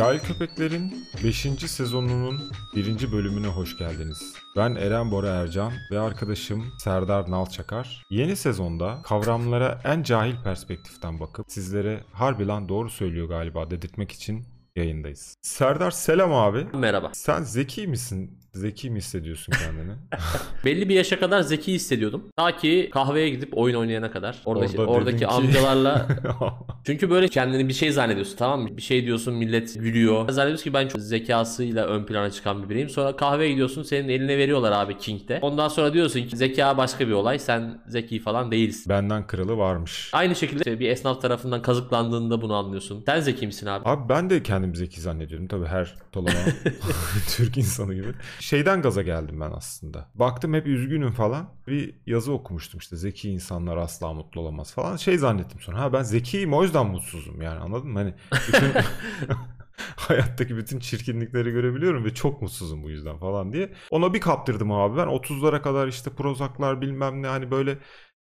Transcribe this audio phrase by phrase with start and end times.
[0.00, 1.46] Cahil Köpekler'in 5.
[1.66, 2.40] sezonunun
[2.76, 3.12] 1.
[3.12, 4.34] bölümüne hoş geldiniz.
[4.56, 8.02] Ben Eren Bora Ercan ve arkadaşım Serdar Nalçakar.
[8.10, 14.44] Yeni sezonda kavramlara en cahil perspektiften bakıp sizlere harbi lan doğru söylüyor galiba dedirtmek için
[14.76, 15.36] yayındayız.
[15.42, 16.66] Serdar selam abi.
[16.74, 17.10] Merhaba.
[17.14, 18.38] Sen zeki misin?
[18.54, 19.92] Zeki mi hissediyorsun kendini?
[20.64, 22.24] Belli bir yaşa kadar zeki hissediyordum.
[22.36, 24.42] Ta ki kahveye gidip oyun oynayana kadar.
[24.44, 26.08] Orada, Orada oradaki ki- amcalarla
[26.84, 28.76] çünkü böyle kendini bir şey zannediyorsun tamam mı?
[28.76, 30.28] Bir şey diyorsun millet gülüyor.
[30.28, 32.88] Zannediyorsun ki ben çok zekasıyla ön plana çıkan bir bireyim.
[32.88, 35.38] Sonra kahveye gidiyorsun senin eline veriyorlar abi King'de.
[35.42, 37.38] Ondan sonra diyorsun ki zeka başka bir olay.
[37.38, 38.88] Sen zeki falan değilsin.
[38.90, 40.10] Benden kralı varmış.
[40.12, 43.02] Aynı şekilde işte bir esnaf tarafından kazıklandığında bunu anlıyorsun.
[43.06, 43.88] Sen zeki misin abi?
[43.88, 46.38] Abi ben de kendimi zeki zannediyorum tabii her tolama
[47.36, 48.08] Türk insanı gibi.
[48.40, 50.10] Şeyden gaza geldim ben aslında.
[50.14, 51.54] Baktım hep üzgünüm falan.
[51.66, 54.96] Bir yazı okumuştum işte zeki insanlar asla mutlu olamaz falan.
[54.96, 57.98] Şey zannettim sonra ha ben zekiyim o yüzden mutsuzum yani anladın mı?
[57.98, 58.14] Hani
[58.48, 58.72] bütün
[59.96, 63.72] hayattaki bütün çirkinlikleri görebiliyorum ve çok mutsuzum bu yüzden falan diye.
[63.90, 67.78] Ona bir kaptırdım abi ben 30'lara kadar işte Prozac'lar bilmem ne hani böyle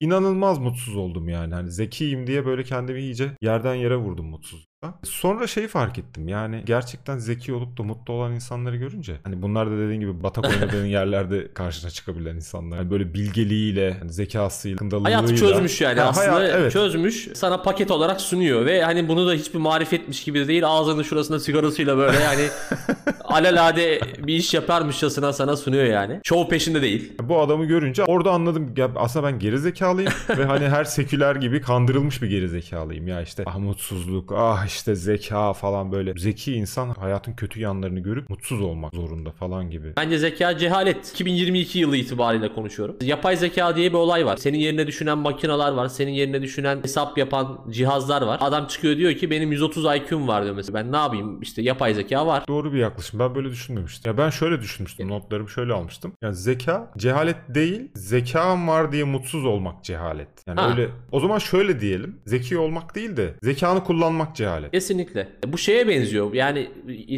[0.01, 1.55] inanılmaz mutsuz oldum yani.
[1.55, 4.74] Hani zekiyim diye böyle kendimi iyice yerden yere vurdum mutsuzlukta.
[5.05, 9.71] Sonra şeyi fark ettim yani gerçekten zeki olup da mutlu olan insanları görünce hani bunlar
[9.71, 12.77] da dediğin gibi batak oynadığın yerlerde karşına çıkabilen insanlar.
[12.77, 15.19] Yani böyle bilgeliğiyle, hani zekasıyla, kındalığıyla.
[15.19, 16.73] Hayatı çözmüş yani Ha, aslında hayat- evet.
[16.73, 21.03] çözmüş sana paket olarak sunuyor ve hani bunu da hiçbir marifetmiş gibi de değil ağzının
[21.03, 22.49] şurasında sigarasıyla böyle yani
[23.25, 26.21] alelade bir iş yaparmışçasına sana sunuyor yani.
[26.25, 27.13] Şov peşinde değil.
[27.23, 31.61] Bu adamı görünce orada anladım ya aslında ben geri zekalıyım ve hani her seküler gibi
[31.61, 36.89] kandırılmış bir geri zekalıyım ya işte ah mutsuzluk ah işte zeka falan böyle zeki insan
[36.89, 39.93] hayatın kötü yanlarını görüp mutsuz olmak zorunda falan gibi.
[39.97, 41.11] Bence zeka cehalet.
[41.11, 42.97] 2022 yılı itibariyle konuşuyorum.
[43.03, 44.37] Yapay zeka diye bir olay var.
[44.37, 45.89] Senin yerine düşünen makineler var.
[45.89, 48.39] Senin yerine düşünen hesap yapan cihazlar var.
[48.41, 50.75] Adam çıkıyor diyor ki benim 130 IQ'm var diyor mesela.
[50.75, 51.43] Ben ne yapayım?
[51.43, 52.45] İşte yapay zeka var.
[52.49, 53.21] Doğru bir yaklaşım.
[53.21, 54.13] Ben böyle düşünmemiştim.
[54.13, 55.09] Ya ben şöyle düşünmüştüm.
[55.09, 56.13] Notlarımı şöyle almıştım.
[56.23, 60.29] Yani zeka cehalet değil, zekam var diye mutsuz olmak cehalet.
[60.47, 60.71] Yani Ha.
[60.71, 62.17] öyle o zaman şöyle diyelim.
[62.27, 64.64] Zeki olmak değil de zekanı kullanmak cehalet.
[64.71, 65.29] Kesinlikle.
[65.47, 66.35] Bu şeye benziyor.
[66.35, 66.69] Yani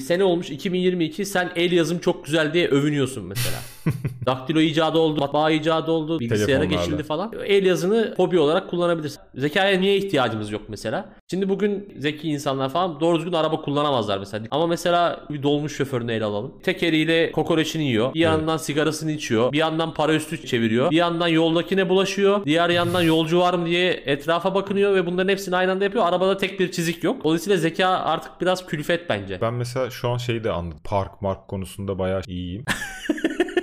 [0.01, 3.59] sene olmuş 2022 sen el yazım çok güzel diye övünüyorsun mesela.
[4.27, 6.85] Daktilo icadı oldu, matbaa icadı oldu, bilgisayara Telefonlarla.
[6.85, 7.33] geçildi falan.
[7.47, 9.21] El yazını hobi olarak kullanabilirsin.
[9.35, 11.09] Zekaya niye ihtiyacımız yok mesela?
[11.31, 14.45] Şimdi bugün zeki insanlar falan doğru düzgün araba kullanamazlar mesela.
[14.51, 16.55] Ama mesela bir dolmuş şoförünü ele alalım.
[16.63, 18.15] Tek eliyle kokoreçini yiyor.
[18.15, 19.53] Bir yandan sigarasını içiyor.
[19.53, 20.91] Bir yandan para üstü çeviriyor.
[20.91, 22.45] Bir yandan yoldakine bulaşıyor.
[22.45, 26.07] Diğer yandan yolcu var mı diye etrafa bakınıyor ve bunların hepsini aynı anda yapıyor.
[26.07, 27.25] Arabada tek bir çizik yok.
[27.25, 29.41] Dolayısıyla zeka artık biraz külfet bence.
[29.41, 30.79] Ben mesela şu an şeyi de anladım.
[30.85, 32.65] Park mark konusunda bayağı iyiyim.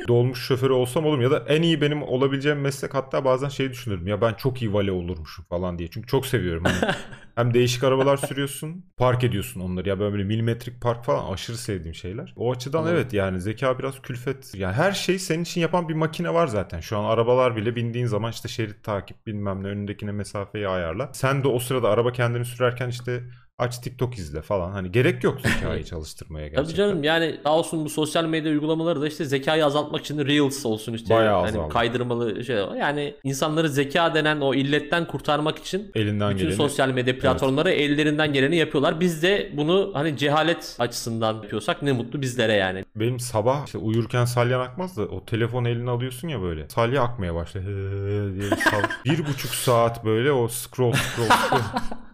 [0.08, 4.08] Dolmuş şoförü olsam olurum ya da en iyi benim olabileceğim meslek hatta bazen şey düşünürüm
[4.08, 5.90] ya ben çok iyi vale olurmuşum falan diye.
[5.90, 6.64] Çünkü çok seviyorum.
[6.66, 6.94] Hani
[7.36, 9.90] hem değişik arabalar sürüyorsun, park ediyorsun onları.
[9.90, 12.34] Ya böyle milimetrik park falan aşırı sevdiğim şeyler.
[12.38, 12.96] O açıdan Anladım.
[12.96, 14.56] evet yani zeka biraz külfet.
[14.56, 16.80] Yani her şey senin için yapan bir makine var zaten.
[16.80, 21.12] Şu an arabalar bile bindiğin zaman işte şerit takip bilmem ne önündekine mesafeyi ayarla.
[21.14, 23.24] Sen de o sırada araba kendini sürerken işte
[23.64, 24.72] aç TikTok izle falan.
[24.72, 26.64] Hani gerek yok zekayı çalıştırmaya gerçekten.
[26.66, 30.66] Tabii canım yani sağ olsun bu sosyal medya uygulamaları da işte zekayı azaltmak için Reels
[30.66, 31.74] olsun işte Bayağı hani azaldı.
[31.74, 37.20] kaydırmalı şey yani insanları zeka denen o illetten kurtarmak için Elinden bütün geleni sosyal medya
[37.20, 39.00] platformları ellerinden geleni yapıyorlar.
[39.00, 42.86] Biz de bunu hani cehalet açısından yapıyorsak ne mutlu bizlere yani.
[42.96, 46.70] Benim sabah işte uyurken salyan akmaz da o telefon eline alıyorsun ya böyle.
[46.70, 47.66] Salya akmaya başlıyor.
[49.06, 51.60] Bir buçuk saat böyle o scroll scroll scroll.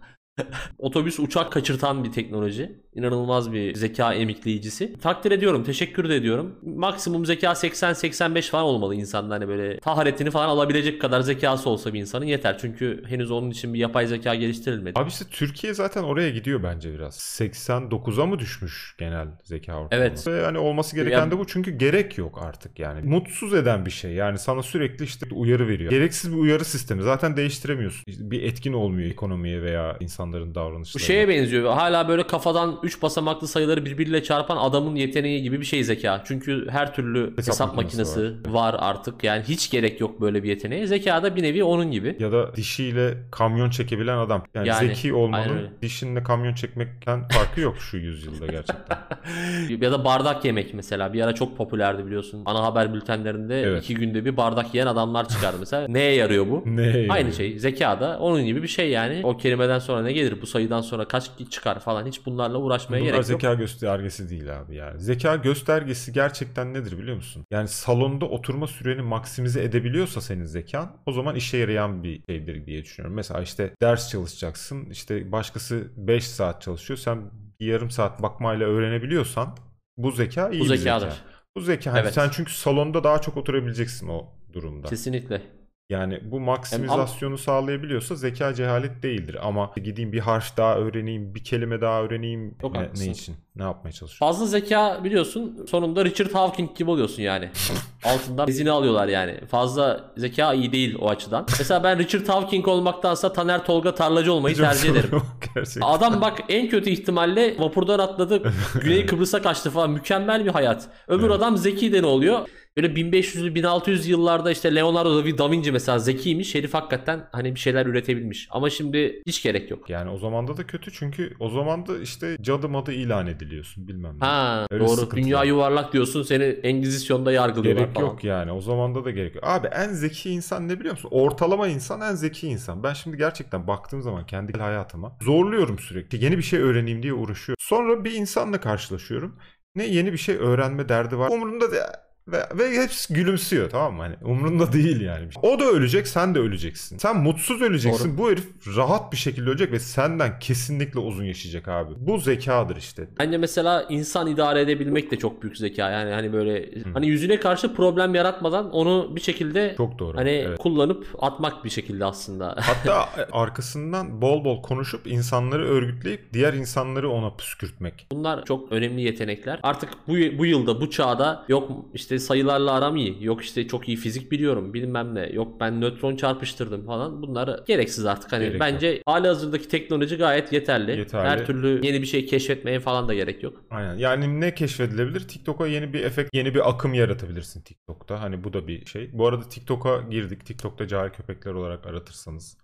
[0.78, 2.80] Otobüs uçak kaçırtan bir teknoloji.
[2.94, 4.98] İnanılmaz bir zeka emikleyicisi.
[5.00, 6.56] Takdir ediyorum, teşekkür de ediyorum.
[6.62, 9.34] Maksimum zeka 80-85 falan olmalı insanda.
[9.34, 12.58] Hani böyle taharetini falan alabilecek kadar zekası olsa bir insanın yeter.
[12.60, 14.98] Çünkü henüz onun için bir yapay zeka geliştirilmedi.
[15.00, 17.14] Abi işte Türkiye zaten oraya gidiyor bence biraz.
[17.18, 20.30] 89'a mı düşmüş genel zeka ortalaması?
[20.30, 20.40] Evet.
[20.40, 23.08] Ve hani olması gereken de bu çünkü gerek yok artık yani.
[23.08, 24.12] Mutsuz eden bir şey.
[24.12, 25.90] Yani sana sürekli işte uyarı veriyor.
[25.90, 27.02] Gereksiz bir uyarı sistemi.
[27.02, 28.04] Zaten değiştiremiyorsun.
[28.06, 31.06] İşte Bir etkin olmuyor ekonomiye veya insanların Bu davranışlarına.
[31.06, 31.72] şeye benziyor.
[31.72, 36.22] Hala böyle kafadan 3 basamaklı sayıları birbiriyle çarpan adamın yeteneği gibi bir şey zeka.
[36.26, 38.76] Çünkü her türlü hesap, Hesap makinesi, makinesi var.
[38.78, 39.24] artık.
[39.24, 40.86] Yani hiç gerek yok böyle bir yeteneğe.
[40.86, 42.16] Zeka da bir nevi onun gibi.
[42.20, 44.42] Ya da dişiyle kamyon çekebilen adam.
[44.54, 48.98] Yani, Yani, zeki olmanın dişinle kamyon çekmekten farkı yok şu yüzyılda gerçekten.
[49.80, 51.12] Ya da bardak yemek mesela.
[51.12, 52.42] Bir ara çok popülerdi biliyorsun.
[52.46, 53.84] Ana haber bültenlerinde Evet.
[53.84, 55.88] iki günde bir bardak yiyen adamlar çıkardı mesela.
[55.92, 56.62] Neye yarıyor bu?
[56.66, 56.82] ne?
[56.88, 57.32] Aynı yani?
[57.34, 57.58] şey.
[57.58, 59.20] Zeka da onun gibi bir şey yani.
[59.24, 60.34] O kelimeden sonra ne gelir?
[60.42, 62.06] Bu sayıdan sonra kaç çıkar falan.
[62.06, 63.40] Hiç bunlarla uğraşmaya Bunlar gerek yok.
[63.40, 65.00] zeka göstergesi değil abi yani.
[65.00, 67.44] Zeka göstergesi gerçekten nedir biliyor musun?
[67.50, 72.82] Yani salonda oturma süreni maksimize edebiliyorsa senin zekan o zaman işe yarayan bir şeydir diye
[72.84, 73.16] düşünüyorum.
[73.16, 77.30] Mesela işte ders çalışacaksın işte başkası 5 saat çalışıyor sen
[77.60, 79.56] yarım saat bakmayla öğrenebiliyorsan
[79.96, 81.10] bu zeka iyi Bu bir zekadır.
[81.10, 81.16] zeka.
[81.56, 82.14] Bu zeka hani Evet.
[82.14, 84.88] sen çünkü salonda daha çok oturabileceksin o durumda.
[84.88, 85.42] Kesinlikle.
[85.90, 89.36] Yani bu maksimizasyonu sağlayabiliyorsa zeka cehalet değildir.
[89.42, 92.54] Ama gideyim bir harf daha öğreneyim, bir kelime daha öğreneyim.
[92.60, 93.06] Çok ne, haklısın.
[93.06, 93.36] ne için?
[93.56, 94.26] Ne yapmaya çalışıyorsun?
[94.26, 97.48] Fazla zeka biliyorsun sonunda Richard Hawking gibi oluyorsun yani.
[98.04, 99.40] Altından izini alıyorlar yani.
[99.50, 101.46] Fazla zeka iyi değil o açıdan.
[101.58, 105.08] Mesela ben Richard Hawking olmaktansa Taner Tolga Tarlacı olmayı Çok tercih ederim.
[105.12, 105.80] yok Gerçekten.
[105.88, 108.42] Adam bak en kötü ihtimalle vapurdan atladı.
[108.82, 109.90] Güney Kıbrıs'a kaçtı falan.
[109.90, 110.88] Mükemmel bir hayat.
[111.08, 111.36] Öbür Evet.
[111.36, 112.48] adam zeki de ne oluyor?
[112.76, 116.54] Böyle 1500'lü 1600 yıllarda işte Leonardo da Vinci mesela zekiymiş.
[116.54, 118.48] Herif hakikaten hani bir şeyler üretebilmiş.
[118.50, 119.90] Ama şimdi hiç gerek yok.
[119.90, 124.14] Yani o zamanda da kötü çünkü o zaman da işte cadı madı ilan ediliyorsun bilmem
[124.20, 124.24] ne.
[124.24, 125.10] Ha Öyle doğru.
[125.10, 125.44] Dünya var.
[125.44, 126.22] yuvarlak diyorsun.
[126.22, 128.06] Seni Engizisyon'da yargılıyorlar Gerek falan.
[128.06, 128.52] yok yani.
[128.52, 129.44] O zamanda da gerek yok.
[129.46, 131.08] Abi en zeki insan ne biliyor musun?
[131.12, 132.82] Ortalama insan en zeki insan.
[132.82, 136.24] Ben şimdi gerçekten baktığım zaman kendi hayatıma zorluyorum sürekli.
[136.24, 137.56] Yeni bir şey öğreneyim diye uğraşıyorum.
[137.58, 139.36] Sonra bir insanla karşılaşıyorum.
[139.74, 141.28] Ne yeni bir şey öğrenme derdi var.
[141.30, 141.82] Umurunda değil.
[142.28, 144.02] Ve, ve hepsi gülümsüyor tamam mı?
[144.02, 145.28] Hani umrunda değil yani.
[145.42, 146.98] O da ölecek sen de öleceksin.
[146.98, 148.18] Sen mutsuz öleceksin.
[148.18, 151.94] Bu herif rahat bir şekilde ölecek ve senden kesinlikle uzun yaşayacak abi.
[151.96, 153.08] Bu zekadır işte.
[153.18, 155.90] Bence mesela insan idare edebilmek de çok büyük zeka.
[155.90, 160.16] Yani hani böyle hani yüzüne karşı problem yaratmadan onu bir şekilde Çok doğru.
[160.16, 160.58] hani Evet.
[160.58, 162.56] kullanıp atmak bir şekilde aslında.
[162.60, 168.06] Hatta arkasından bol bol konuşup insanları örgütleyip diğer insanları ona püskürtmek.
[168.12, 169.60] Bunlar çok önemli yetenekler.
[169.62, 173.24] Artık bu bu yılda bu çağda yok işte sayılarla aram iyi.
[173.24, 175.26] Yok işte çok iyi fizik biliyorum bilmem ne.
[175.32, 177.22] Yok ben nötron çarpıştırdım falan.
[177.22, 178.32] Bunlar gereksiz artık.
[178.32, 178.60] Hani Gerek yok.
[178.60, 180.98] bence hali hazırdaki teknoloji gayet yeterli.
[180.98, 181.28] Yeterli.
[181.28, 183.64] Her türlü yeni bir şey keşfetmeye falan da gerek yok.
[183.70, 183.96] Aynen.
[183.98, 185.28] Yani ne keşfedilebilir?
[185.28, 188.20] TikTok'a yeni bir efekt, yeni bir akım yaratabilirsin TikTok'ta.
[188.20, 189.10] Hani bu da bir şey.
[189.12, 190.46] Bu arada TikTok'a girdik.
[190.46, 192.58] TikTok'ta cahil köpekler olarak aratırsanız.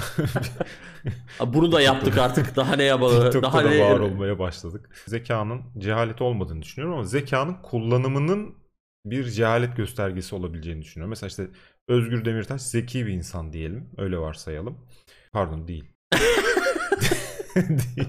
[1.46, 2.56] Bunu da yaptık artık.
[2.56, 3.22] Daha ne yapalım?
[3.24, 4.90] TikTok'ta Daha da ne var olmaya başladık.
[5.06, 8.54] Zekanın cehalet olmadığını düşünüyorum ama zekanın kullanımının
[9.04, 11.10] bir cehalet göstergesi olabileceğini düşünüyorum.
[11.10, 11.48] Mesela işte
[11.88, 13.90] Özgür Demirtaş zeki bir insan diyelim.
[13.98, 14.78] Öyle varsayalım.
[15.32, 15.84] Pardon değil.
[17.56, 18.08] değil.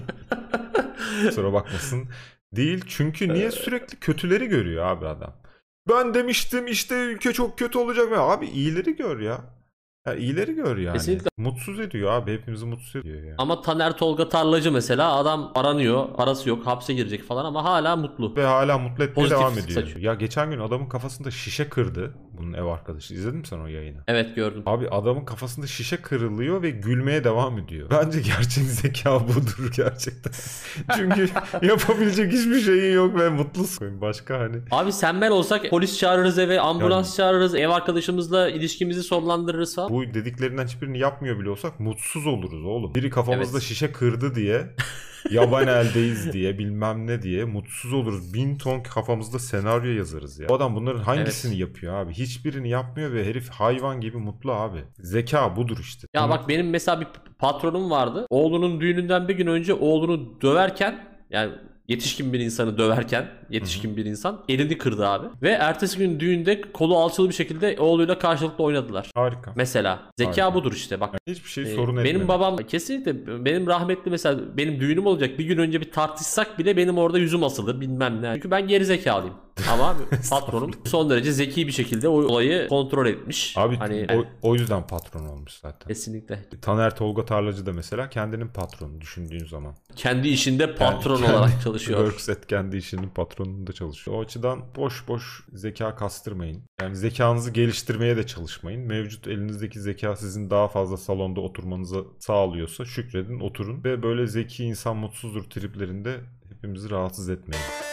[1.26, 2.08] Kusura bakmasın.
[2.52, 5.42] Değil çünkü niye sürekli kötüleri görüyor abi adam.
[5.88, 8.08] Ben demiştim işte ülke çok kötü olacak.
[8.16, 9.61] Abi iyileri gör ya.
[10.06, 10.96] Ya iyileri gör yani.
[10.96, 11.28] Kesinlikle.
[11.36, 12.32] Mutsuz ediyor abi.
[12.32, 13.34] Hepimizi mutsuz ediyor ya.
[13.38, 18.36] Ama Taner Tolga Tarlacı mesela adam aranıyor, arası yok, hapse girecek falan ama hala mutlu.
[18.36, 19.68] Ve hala mutlu etmeye Pozitif devam ediyor.
[19.80, 20.00] saçıyor.
[20.00, 22.14] Ya geçen gün adamın kafasında şişe kırdı.
[22.38, 23.14] Bunun ev arkadaşı.
[23.14, 23.98] İzledin mi sen o yayını?
[24.08, 24.62] Evet gördüm.
[24.66, 27.90] Abi adamın kafasında şişe kırılıyor ve gülmeye devam ediyor.
[27.90, 30.32] Bence gerçek zeka budur gerçekten.
[30.96, 31.28] Çünkü
[31.62, 34.00] yapabilecek hiçbir şeyin yok ve mutlusun.
[34.00, 34.56] Başka hani.
[34.70, 39.90] Abi sen ben olsak polis çağırırız eve, ambulans çağırırız, ev arkadaşımızla ilişkimizi sonlandırırız falan.
[39.92, 42.94] Bu dediklerinden hiçbirini yapmıyor bile olsak mutsuz oluruz oğlum.
[42.94, 43.68] Biri kafamızda Evet.
[43.68, 44.66] şişe kırdı diye
[45.30, 48.34] yaban eldeyiz diye bilmem ne diye mutsuz oluruz.
[48.34, 50.48] Bin ton kafamızda senaryo yazarız ya.
[50.48, 51.60] Bu adam bunların hangisini Evet.
[51.60, 52.14] yapıyor abi?
[52.22, 54.78] Hiçbirini yapmıyor ve herif hayvan gibi mutlu abi.
[54.98, 56.06] Zeka budur işte.
[56.14, 57.06] Ya bak benim mesela bir
[57.38, 58.26] patronum vardı.
[58.30, 60.98] Oğlunun düğününden bir gün önce oğlunu döverken
[61.30, 61.52] yani
[61.88, 65.26] yetişkin bir insanı döverken yetişkin bir insan elini kırdı abi.
[65.42, 69.10] Ve ertesi gün düğünde kolu alçılı bir şekilde oğluyla karşılıklı oynadılar.
[69.14, 69.52] Harika.
[69.56, 70.54] Mesela zeka Harika.
[70.54, 71.14] budur işte bak.
[71.26, 72.28] Hiçbir şey Ee, sorun benim etmedi.
[72.28, 76.98] babam kesinlikle benim rahmetli mesela benim düğünüm olacak bir gün önce bir tartışsak bile benim
[76.98, 78.34] orada yüzüm asılır bilmem ne.
[78.34, 79.34] Çünkü ben geri zekalıyım.
[79.72, 79.96] Ama
[80.30, 83.54] patronum son derece zeki bir şekilde o olayı kontrol etmiş.
[83.56, 85.88] Abi hani o, o yüzden patron olmuş zaten.
[85.88, 89.74] kesinlikle Taner Tolga Tarlacı da mesela kendinin patronu düşündüğün zaman.
[89.96, 91.98] kendi işinde patron Kendi- olarak çalışıyor.
[91.98, 94.16] Workset kendi işinin patronunda çalışıyor.
[94.16, 96.62] O açıdan boş boş zeka kastırmayın.
[96.80, 98.80] Yani zekanızı geliştirmeye de çalışmayın.
[98.86, 103.84] Mevcut elinizdeki zeka sizin daha fazla salonda oturmanızı sağlıyorsa şükredin oturun.
[103.84, 107.91] Ve böyle zeki insan mutsuzdur triplerinde hepimizi rahatsız etmeyin.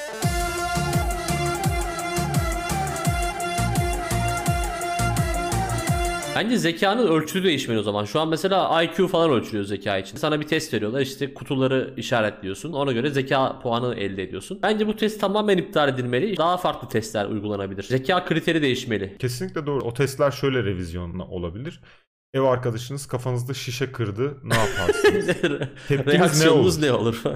[6.39, 8.05] Bence zekanın ölçüsü değişmeli o zaman.
[8.05, 10.17] Şu an mesela IQ falan ölçülüyor zeka için.
[10.17, 12.74] Sana bir test veriyorlar işte kutuları işaretliyorsun.
[12.74, 14.60] Ona göre zeka puanı elde ediyorsun.
[14.63, 16.38] Bence bu test tamamen iptal edilmeli.
[16.38, 17.84] Daha farklı testler uygulanabilir.
[17.84, 19.17] Zeka kriteri değişmeli.
[19.19, 19.84] Kesinlikle doğru.
[19.84, 21.81] O testler şöyle revizyonla olabilir.
[22.34, 24.38] Ev arkadaşınız kafanızda şişe kırdı.
[24.43, 25.27] Ne yaparsınız?
[25.88, 26.81] Tepkiniz ne olur?
[26.81, 27.24] ne olur?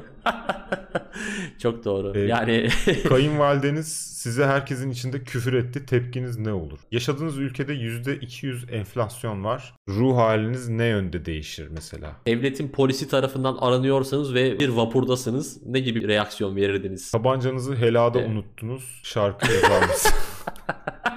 [1.63, 2.12] Çok doğru.
[2.15, 2.67] Ee, yani
[3.10, 5.86] Kayınvalideniz size herkesin içinde küfür etti.
[5.86, 6.79] Tepkiniz ne olur?
[6.91, 9.74] Yaşadığınız ülkede %200 enflasyon var.
[9.89, 12.15] Ruh haliniz ne yönde değişir mesela?
[12.27, 17.12] devletin polisi tarafından aranıyorsanız ve bir vapurdasınız ne gibi reaksiyon verirdiniz?
[17.12, 18.29] Tabancanızı helada Evet.
[18.29, 19.00] unuttunuz.
[19.03, 20.12] Şarkı yazar mısın?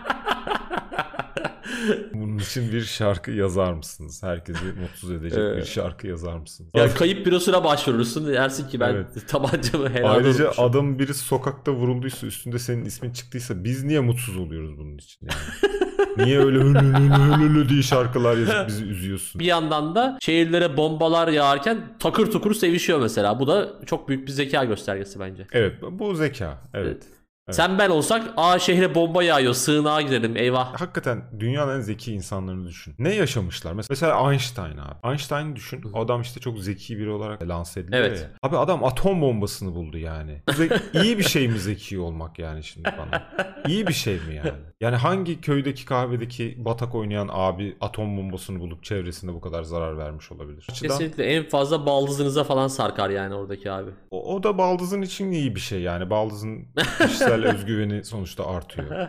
[2.37, 4.23] Bu Bunun için bir şarkı yazar mısınız?
[4.23, 6.71] Herkesi mutsuz edecek bir şarkı yazar mısınız?
[6.75, 9.07] Ya kayıp bürosuna başvurursun dersin ki ben Evet.
[9.29, 10.65] tabancamı helal Ayrıca olmuşum.
[10.65, 15.77] adam birisi sokakta vurulduysa üstünde senin ismin çıktıysa biz niye mutsuz oluyoruz bunun için yani?
[16.27, 19.39] niye öyle hülü hülü hülü hülü diye şarkılar yazıp bizi üzüyorsun?
[19.39, 23.41] Bir yandan da şehirlere bombalar yağarken takır tukur sevişiyor mesela.
[23.41, 25.47] Bu da çok büyük bir zeka göstergesi bence.
[25.53, 26.59] Evet bu zeka.
[26.75, 26.87] Evet.
[26.87, 27.16] Evet.
[27.51, 30.81] Sen ben olsak aa şehre bomba yağıyor sığınağa gidelim eyvah.
[30.81, 32.95] Hakikaten dünyanın en zeki insanlarını düşün.
[32.99, 33.73] Ne yaşamışlar?
[33.73, 35.11] Mes- Mesela Einstein abi.
[35.13, 35.83] Einstein'ı düşün.
[35.95, 38.21] O adam işte çok zeki biri olarak lanse ediliyor Evet.
[38.21, 38.29] ya.
[38.49, 40.43] Abi adam atom bombasını buldu yani.
[41.03, 43.23] İyi bir şey mi zeki olmak yani şimdi bana?
[43.69, 44.53] İyi bir şey mi yani?
[44.81, 50.33] Yani hangi köydeki kahvedeki batak oynayan abi atom bombasını bulup çevresinde bu kadar zarar vermiş
[50.33, 50.67] olabilir?
[50.71, 53.91] Açıdan- Kesinlikle en fazla baldızınıza falan sarkar yani oradaki abi.
[54.11, 56.11] O, o da baldızın için iyi bir şey yani.
[56.11, 56.67] Baldızın
[57.37, 59.09] kişisel özgüveni sonuçta artıyor.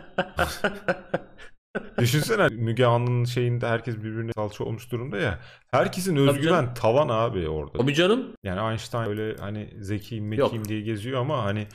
[1.98, 5.38] Düşünsene Müge Anlı'nın şeyinde herkes birbirine salça olmuş durumda ya.
[5.70, 7.78] Herkesin özgüven tavan abi orada.
[7.78, 8.26] Tabii canım.
[8.44, 11.66] Yani Einstein öyle hani zekiyim mekiyim diye geziyor ama hani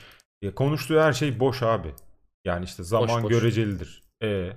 [0.42, 1.88] ya konuştuğu her şey boş abi.
[2.46, 3.32] Yani işte zaman boş.
[3.32, 4.04] görecelidir.
[4.24, 4.50] E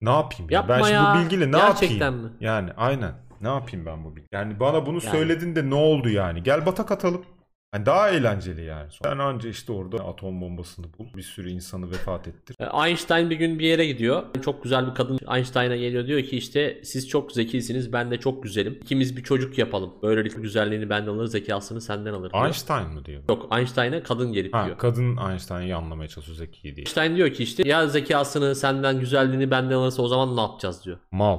[0.00, 0.50] ne yapayım?
[0.50, 0.56] ya?
[0.58, 1.14] Yapma ben şimdi ya.
[1.14, 2.24] bu bilgiyle ne Gerçekten yapayım?
[2.24, 2.30] mi?
[2.40, 3.14] Yani aynen.
[3.40, 4.28] Ne yapayım ben bu bilgi?
[4.32, 5.16] Yani bana bunu Yani.
[5.16, 6.42] söyledin de ne oldu yani?
[6.42, 7.24] Gel batak atalım.
[7.72, 8.88] Hani daha eğlenceli yani.
[9.02, 11.06] Sen anca işte orada atom bombasını bul.
[11.16, 12.56] Bir sürü insanı vefat ettir.
[12.60, 14.22] E, Einstein bir gün bir yere gidiyor.
[14.44, 18.42] Çok güzel bir kadın Einstein'a geliyor diyor ki işte siz çok zekisiniz ben de çok
[18.42, 18.78] güzelim.
[18.82, 19.94] İkimiz bir çocuk yapalım.
[20.02, 22.44] Böylelikle güzelliğini benden alır zekasını senden alır diyor.
[22.44, 23.22] Einstein mı diyor?
[23.28, 24.78] Yok Einstein'a kadın gelip Ha, diyor.
[24.78, 26.74] kadın Einstein'ı anlamaya çalışıyor zeki diye.
[26.76, 30.98] Einstein diyor ki işte ya zekasını senden güzelliğini benden alırsa o zaman ne yapacağız diyor.
[31.12, 31.38] Mal.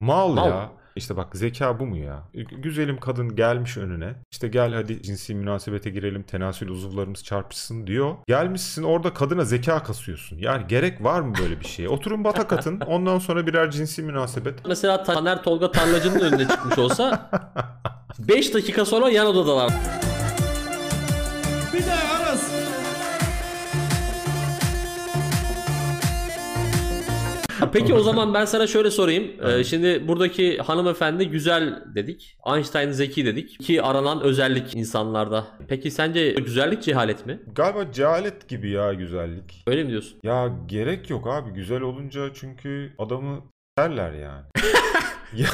[0.00, 0.46] Mal, Mal.
[0.48, 0.72] ya.
[0.98, 2.22] İşte bak zeka bu mu ya?
[2.34, 4.14] Güzelim kadın gelmiş önüne.
[4.30, 6.22] İşte gel hadi cinsi münasebete girelim.
[6.22, 8.14] Tenasül uzuvlarımız çarpışsın diyor.
[8.26, 10.38] Gelmişsin orada kadına zeka kasıyorsun.
[10.38, 11.88] Yani gerek var mı böyle bir şeye?
[11.88, 12.80] Oturun batak atın.
[12.80, 14.54] Ondan sonra birer cinsi münasebet.
[14.66, 17.30] Mesela Taner Tolga Tarlacı'nın önüne çıkmış olsa
[18.18, 19.72] 5 dakika sonra yan odadalar.
[21.72, 22.07] Bir de
[27.72, 29.30] Peki o zaman ben sana şöyle sorayım.
[29.46, 32.36] Ee, şimdi buradaki hanımefendi güzel dedik.
[32.54, 33.60] Einstein zeki dedik.
[33.60, 35.46] Ki aranan özellik insanlarda.
[35.68, 37.40] Peki sence güzellik cehalet mi?
[37.54, 39.62] Galiba cehalet gibi ya güzellik.
[39.66, 40.18] Öyle mi diyorsun?
[40.22, 41.50] Ya gerek yok abi.
[41.50, 43.42] Güzel olunca çünkü adamı
[43.78, 44.44] derler yani.
[45.36, 45.48] ya...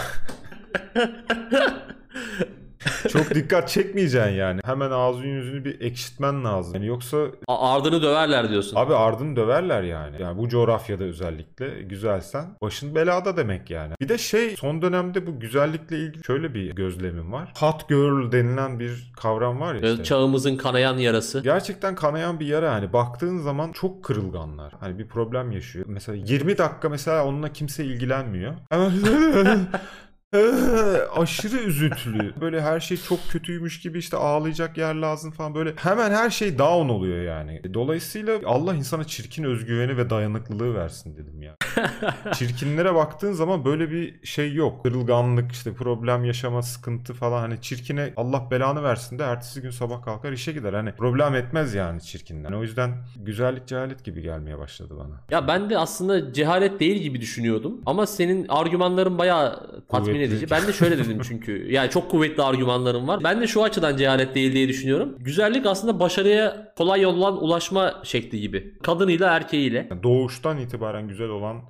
[3.08, 4.60] Çok dikkat çekmeyeceksin yani.
[4.64, 6.74] Hemen ağzını yüzünü bir ekşitmen lazım.
[6.74, 8.76] Yani yoksa A- ardını döverler diyorsun.
[8.76, 10.16] Abi ardını döverler yani.
[10.22, 13.92] Yani bu coğrafyada özellikle güzelsen başın belada demek yani.
[14.00, 17.52] Bir de şey son dönemde bu güzellikle ilgili şöyle bir gözlemim var.
[17.58, 20.04] Hot girl denilen bir kavram var ya işte.
[20.04, 21.40] Çağımızın kanayan yarası.
[21.40, 24.72] Gerçekten kanayan bir yara hani baktığın zaman çok kırılganlar.
[24.80, 25.84] Hani bir problem yaşıyor.
[25.88, 28.54] Mesela 20 dakika mesela onunla kimse ilgilenmiyor.
[28.70, 28.92] Hemen
[31.16, 32.40] aşırı üzüntülü.
[32.40, 35.72] Böyle her şey çok kötüymüş gibi işte ağlayacak yer lazım falan böyle.
[35.76, 37.74] Hemen her şey down oluyor yani.
[37.74, 41.56] Dolayısıyla Allah insana çirkin özgüveni ve dayanıklılığı versin dedim ya.
[42.34, 44.82] Çirkinlere baktığın zaman böyle bir şey yok.
[44.82, 50.02] Kırılganlık işte problem yaşama sıkıntı falan hani çirkine Allah belanı versin de ertesi gün sabah
[50.02, 50.72] kalkar işe gider.
[50.72, 52.52] Hani problem etmez yani çirkinden.
[52.52, 55.20] o yüzden güzellik cehalet gibi gelmeye başladı bana.
[55.30, 57.80] Ya ben de aslında cehalet değil gibi düşünüyordum.
[57.86, 60.23] Ama senin argümanların bayağı tatmin.
[60.24, 60.50] Edici.
[60.50, 61.72] Ben de şöyle dedim çünkü.
[61.72, 63.20] Yani çok kuvvetli argümanlarım var.
[63.24, 65.16] Ben de şu açıdan cehalet değil diye düşünüyorum.
[65.18, 68.78] Güzellik aslında başarıya kolay yoldan ulaşma şekli gibi.
[68.82, 69.88] Kadınıyla erkeğiyle.
[70.02, 71.62] Doğuştan itibaren güzel olan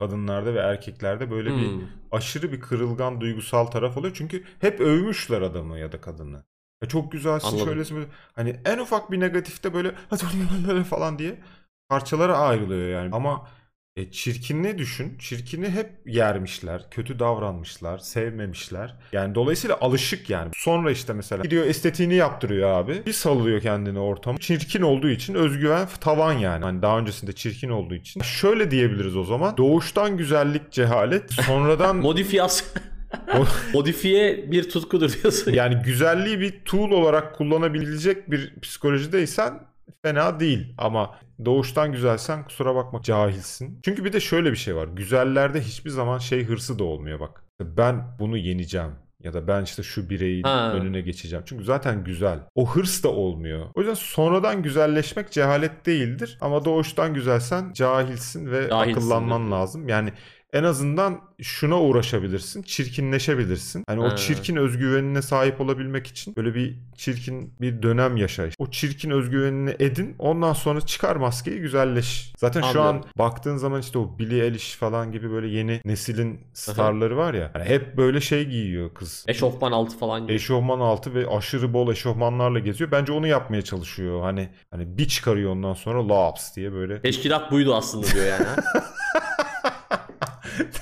[0.00, 1.80] kadınlarda ve erkeklerde böyle bir Hmm.
[2.12, 4.14] aşırı bir kırılgan duygusal taraf oluyor.
[4.18, 6.44] Çünkü hep övmüşler adamı ya da kadını.
[6.82, 7.66] Ya çok güzelsin Anladım.
[7.66, 8.08] şöylesin böyle.
[8.34, 9.94] Hani en ufak bir negatifte böyle
[10.90, 11.38] falan diye
[11.88, 13.14] parçalara ayrılıyor yani.
[13.14, 13.48] Ama
[13.96, 15.18] e, çirkinliği düşün.
[15.18, 16.86] Çirkini hep yermişler.
[16.90, 17.98] Kötü davranmışlar.
[17.98, 18.94] Sevmemişler.
[19.12, 20.50] Yani dolayısıyla alışık yani.
[20.56, 23.06] Sonra işte mesela gidiyor estetiğini yaptırıyor abi.
[23.06, 24.36] Bir salıyor kendini ortam.
[24.36, 26.64] Çirkin olduğu için özgüven tavan yani.
[26.64, 28.20] Hani daha öncesinde çirkin olduğu için.
[28.20, 29.56] Şöyle diyebiliriz o zaman.
[29.56, 31.32] Doğuştan güzellik cehalet.
[31.32, 32.68] Sonradan Modifiyasyon.
[33.74, 35.52] Modifiye bir tutkudur diyorsun.
[35.52, 39.60] yani güzelliği bir tool olarak kullanabilecek bir psikolojideysen
[40.02, 43.80] fena değil ama doğuştan güzelsen kusura bakma cahilsin.
[43.84, 44.88] Çünkü bir de şöyle bir şey var.
[44.88, 47.44] Güzellerde hiçbir zaman şey hırsı da olmuyor bak.
[47.60, 50.72] Ben bunu yeneceğim ya da ben işte şu bireyin Ha.
[50.72, 51.44] önüne geçeceğim.
[51.48, 52.38] Çünkü zaten güzel.
[52.54, 53.66] O hırs da olmuyor.
[53.74, 59.88] O yüzden sonradan güzelleşmek cehalet değildir ama doğuştan güzelsen cahilsin ve Cahilsin akıllanman lazım.
[59.88, 60.12] Yani
[60.54, 62.62] en azından şuna uğraşabilirsin.
[62.62, 63.84] Çirkinleşebilirsin.
[63.86, 64.16] Hani o Ha.
[64.16, 68.44] çirkin özgüvenine sahip olabilmek için böyle bir çirkin bir dönem yaşa.
[68.58, 70.14] O çirkin özgüvenini edin.
[70.18, 72.32] Ondan sonra çıkar maskeyi güzelleş.
[72.38, 77.16] Zaten şu an baktığın zaman işte o Billie Eilish falan gibi böyle yeni neslin starları
[77.16, 77.50] var ya.
[77.52, 79.24] hani hep böyle şey giyiyor kız.
[79.28, 80.32] Eşofman altı falan gibi.
[80.32, 82.90] Eşofman altı ve aşırı bol eşofmanlarla geziyor.
[82.90, 84.22] Bence onu yapmaya çalışıyor.
[84.22, 87.00] Hani hani bir çıkarıyor ondan sonra laps diye böyle.
[87.02, 88.46] Teşkilat buydu aslında diyor yani.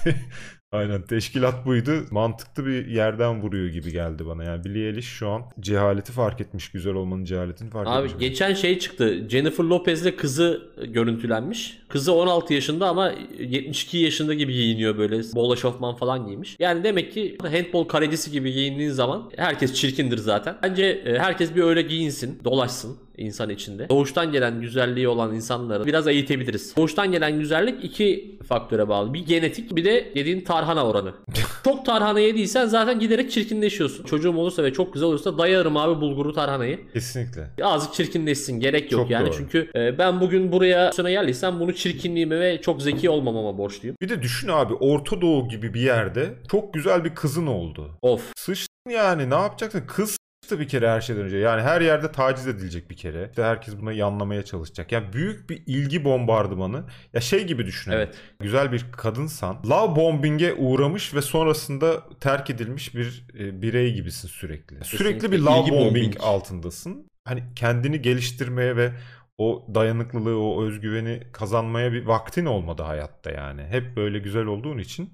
[0.72, 1.92] Aynen teşkilat buydu.
[2.10, 4.44] Mantıklı bir yerden vuruyor gibi geldi bana.
[4.44, 6.70] Yani Billie Eilish şu an cehaleti fark etmiş.
[6.70, 8.20] Güzel olmanın cehaletini fark Abi etmiş.
[8.20, 9.28] geçen şey çıktı.
[9.28, 11.78] Jennifer Lopez'le kızı görüntülenmiş.
[11.88, 15.22] Kızı 16 yaşında ama 72 yaşında gibi giyiniyor böyle.
[15.34, 16.56] Bol eşofman falan giymiş.
[16.58, 20.56] Yani demek ki handball kalecisi gibi giyindiğin zaman herkes çirkindir zaten.
[20.62, 23.88] Bence e, herkes bir öyle giyinsin, dolaşsın insan içinde.
[23.88, 26.76] Doğuştan gelen güzelliği olan insanları biraz eğitebiliriz.
[26.76, 29.14] Doğuştan gelen güzellik iki faktöre bağlı.
[29.14, 31.12] Bir genetik bir de yediğin tarhana oranı.
[31.64, 34.04] çok tarhana yediysen zaten giderek çirkinleşiyorsun.
[34.04, 36.78] Çocuğum olursa ve çok güzel olursa dayarım abi bulguru tarhanayı.
[36.92, 37.50] Kesinlikle.
[37.62, 39.36] Azıcık çirkinleşsin gerek yok Çok yani doğru.
[39.36, 43.96] çünkü e, ben bugün buraya sonra geldiysem bunu çirkinliğime ve çok zeki olmamama borçluyum.
[44.02, 47.90] Bir de düşün abi Orta Doğu gibi bir yerde çok güzel bir kızın oldu.
[48.02, 48.32] Of.
[48.36, 49.82] Sıçtın yani ne yapacaksın?
[49.86, 51.36] Kız sıçtı bir kere her şeyden önce.
[51.36, 53.26] Yani her yerde taciz edilecek bir kere.
[53.30, 54.92] İşte herkes buna yanlamaya çalışacak.
[54.92, 56.84] Yani büyük bir ilgi bombardımanı.
[57.12, 57.90] Ya şey gibi düşün.
[57.90, 57.98] hani.
[58.02, 58.18] Evet.
[58.40, 64.84] Güzel bir kadınsan love bombing'e uğramış ve sonrasında terk edilmiş bir e, birey gibisin sürekli.
[64.84, 66.14] Sürekli bir love bombing, bombing.
[66.20, 67.06] altındasın.
[67.24, 68.92] Hani kendini geliştirmeye ve
[69.38, 73.62] o dayanıklılığı, o özgüveni kazanmaya bir vaktin olmadı hayatta yani.
[73.62, 75.10] Hep böyle güzel olduğun için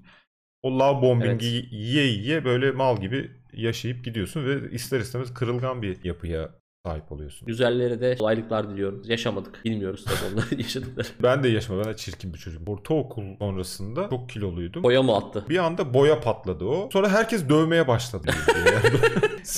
[0.63, 6.03] o love bombing'i yiye yiye böyle mal gibi yaşayıp gidiyorsun ve ister istemez kırılgan bir
[6.03, 7.45] yapıya sahip oluyorsun.
[7.45, 9.01] Güzellere de kolaylıklar diliyorum.
[9.05, 9.65] Yaşamadık.
[9.65, 11.07] Bilmiyoruz tabii onların yaşadıkları.
[11.23, 11.85] Ben de yaşamadım.
[11.85, 12.69] Ben de çirkin bir çocuk.
[12.69, 14.83] Ortaokul sonrasında çok kiloluydum.
[14.83, 15.45] Boya mı attı?
[15.49, 16.89] Bir anda boya patladı o.
[16.93, 18.27] Sonra herkes dövmeye başladı.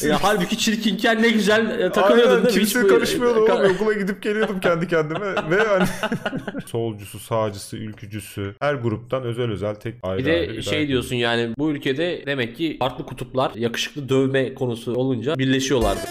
[0.04, 2.66] Ya, halbuki çirkinken ne güzel e, takılıyordun Aynen, değil mi?
[2.66, 3.76] kimse karışmıyordu Ka- oğlum.
[3.76, 5.36] Okula gidip geliyordum kendi kendime.
[5.50, 5.86] Ve hani
[6.66, 10.88] solcusu, sağcısı, ülkücüsü her gruptan özel özel tek ayrı Bir ayrı de bir şey dayak
[10.88, 16.02] diyorsun yani bu ülkede demek ki farklı kutuplar yakışıklı dövme konusu olunca birleşiyorlardı.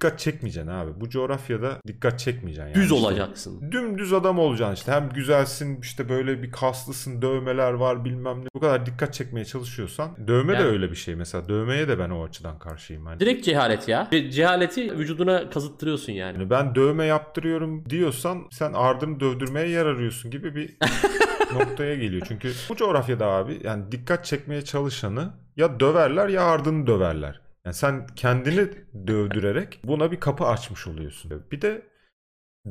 [0.00, 0.90] Dikkat çekmeyeceksin abi.
[1.00, 2.66] Bu coğrafyada dikkat çekmeyeceksin.
[2.68, 2.94] Yani Düz işte.
[2.94, 3.72] olacaksın.
[3.72, 4.92] Dümdüz adam olacaksın işte.
[4.92, 8.46] Hem güzelsin işte böyle bir kaslısın dövmeler var bilmem ne.
[8.54, 10.16] Bu kadar dikkat çekmeye çalışıyorsan.
[10.28, 11.48] Dövme de Yani- öyle bir şey mesela.
[11.48, 13.06] Dövmeye de ben o açıdan karşıyım.
[13.06, 13.20] Hani.
[13.20, 14.08] Direkt cehalet ya.
[14.12, 16.38] Ce- Cehaleti vücuduna kazıttırıyorsun yani.
[16.38, 20.76] Yani ben dövme yaptırıyorum diyorsan sen ardını dövdürmeye yer arıyorsun gibi bir
[21.54, 22.22] noktaya geliyor.
[22.28, 27.40] Çünkü bu coğrafyada abi yani dikkat çekmeye çalışanı ya döverler ya ardını döverler.
[27.66, 28.68] Yani sen kendini
[29.06, 31.44] dövdürerek buna bir kapı açmış oluyorsun.
[31.52, 31.82] Bir de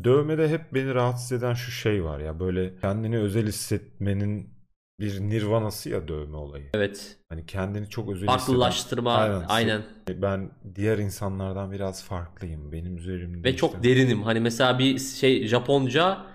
[0.03, 4.59] dövmede hep beni rahatsız eden şu şey var ya böyle kendini özel hissetmenin
[4.99, 6.69] bir nirvanası ya dövme olayı.
[6.73, 7.17] Evet.
[7.29, 9.45] Hani kendini çok özel Farklılaştırma Aynen.
[9.47, 9.83] aynen.
[10.09, 12.71] ben diğer insanlardan biraz farklıyım.
[12.71, 14.23] Benim üzerimde Ve çok derinim.
[14.23, 16.25] Hani mesela bir şey Japonca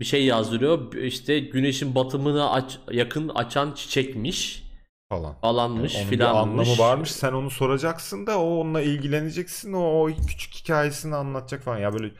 [0.00, 0.94] bir şey yazdırıyor.
[0.94, 4.67] İşte güneşin batımına aç, yakın açan çiçekmiş
[5.08, 5.40] falan.
[5.40, 6.68] falanmış bir filanmış.
[6.68, 7.12] anlamı varmış.
[7.12, 9.72] Sen onu soracaksın da o onunla ilgileneceksin.
[9.72, 11.78] O, o küçük hikayesini anlatacak falan.
[11.78, 12.12] Ya böyle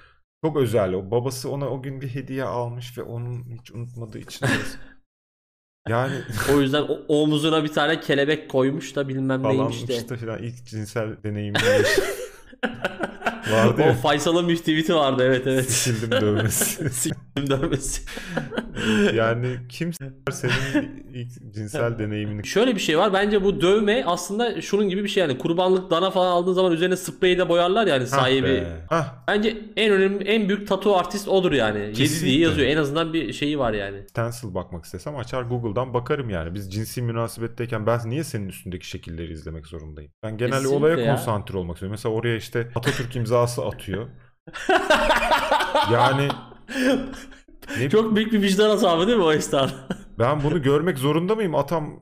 [0.45, 0.93] çok özel.
[0.95, 4.47] O babası ona o gün bir hediye almış ve onun hiç unutmadığı için.
[5.89, 6.15] yani
[6.55, 10.09] O yüzden o, omuzuna bir tane kelebek koymuş da bilmem neymiş falanmış de.
[10.09, 11.63] da filan ilk cinsel deneyimini
[13.53, 13.93] vardı O.
[13.93, 15.71] Faysal'ın bir tweet'i vardı evet evet.
[15.71, 16.91] Sildim dövmesi.
[16.95, 18.03] Siktim dövmesi.
[19.15, 19.93] yani kim
[20.33, 23.13] senin ilk cinsel deneyimini Şöyle bir şey var.
[23.13, 25.39] Bence bu dövme aslında şunun gibi bir şey yani.
[25.39, 28.65] Kurbanlık dana falan aldığın zaman üzerine spreyle boyarlar yani Hah sahibi.
[28.89, 31.79] Hah, Bence en önemli en büyük tatu artist odur yani.
[31.81, 32.27] 7 Kesinlikle.
[32.29, 32.69] diye yazıyor.
[32.69, 34.03] En azından bir şeyi var yani.
[34.11, 36.55] stencil bakmak istesem açar Google'dan bakarım yani.
[36.55, 40.13] Biz cinsi münasebetteyken ben niye senin üstündeki şekilleri izlemek zorundayım?
[40.23, 41.15] Ben genelde Kesinlikle olaya ya.
[41.17, 41.93] konsantre olmak istiyorum.
[41.93, 44.09] Mesela oraya işte Atatürk imzası atıyor.
[45.93, 46.29] yani
[47.77, 49.71] ne, Çok büyük bir vicdan azabı değil mi o esnada?
[50.19, 51.55] Ben bunu görmek zorunda mıyım?
[51.55, 52.01] Atam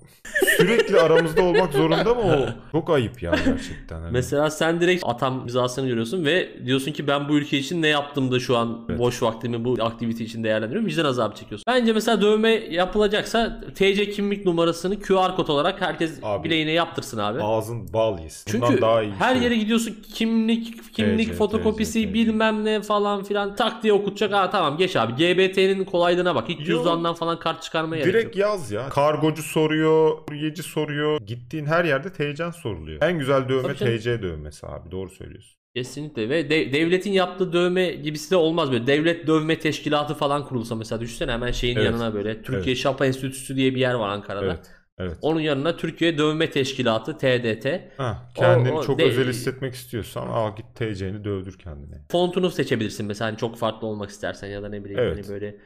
[0.57, 2.47] sürekli aramızda olmak zorunda mı o?
[2.73, 4.01] Çok ayıp ya gerçekten.
[4.01, 4.13] Hani.
[4.13, 8.33] Mesela sen direkt atam imzasını görüyorsun ve diyorsun ki ben bu ülke için ne yaptım
[8.33, 8.99] da şu an Evet.
[8.99, 10.87] boş vaktimi bu aktivite için değerlendiriyorum.
[10.89, 11.65] Vicdan azabı çekiyorsun.
[11.69, 16.45] Bence mesela dövme yapılacaksa TC kimlik numarasını QR kod olarak herkes Abi.
[16.45, 17.43] bileğine yaptırsın abi.
[17.43, 18.55] Ağzın bal yesin.
[18.55, 19.43] Bundan Çünkü daha iyi her şey.
[19.45, 22.15] yere gidiyorsun kimlik kimlik TC, fotokopisi TC.
[22.15, 24.33] bilmem ne falan filan tak diye okutacak.
[24.33, 25.13] Ha tamam geç abi.
[25.13, 26.49] GBT'nin kolaylığına bak.
[26.49, 26.65] Hiç Yo.
[26.65, 28.47] cüzdandan falan kart çıkarmaya gerek Direkt yok.
[28.49, 28.89] yaz ya.
[28.89, 31.21] Kargocu soruyor, kuryeci soruyor.
[31.27, 33.03] Gittiğin her yerde TC'n soruluyor.
[33.03, 33.99] En güzel dövme Tabii canım.
[33.99, 34.91] TC dövmesi abi.
[34.91, 35.57] Doğru söylüyorsun.
[35.77, 38.87] Kesinlikle ve de- devletin yaptığı dövme gibisi de olmaz böyle.
[38.87, 41.87] Devlet dövme teşkilatı falan kurulsa mesela düşünsene hemen şeyin Evet.
[41.87, 42.43] yanına böyle.
[42.43, 42.77] Türkiye Evet.
[42.77, 44.47] Şapa Enstitüsü diye bir yer var Ankara'da.
[44.47, 44.71] Evet.
[44.99, 45.17] Evet.
[45.23, 47.91] Onun yanına Türkiye Dövme Teşkilatı TDT.
[47.97, 51.95] Ha, kendini o çok de- özel hissetmek istiyorsan al git TC'ni dövdür kendine.
[52.13, 55.17] Fontunu seçebilirsin mesela hani çok farklı olmak istersen ya da ne bileyim Evet.
[55.19, 55.57] hani böyle